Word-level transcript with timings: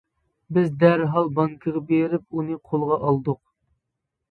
بىز 0.55 0.71
دەرھال 0.83 1.29
بانكىغا 1.41 1.85
بېرىپ 1.93 2.27
ئۇنى 2.41 2.59
قولغا 2.73 3.01
ئالدۇق. 3.03 3.41